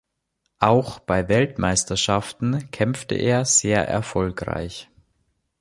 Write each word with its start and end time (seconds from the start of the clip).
Auch 0.57 0.97
bei 0.97 1.29
Weltmeisterschaften 1.29 2.71
kämpfte 2.71 3.13
er 3.13 3.45
sehr 3.45 3.87
erfolgreich. 3.87 4.89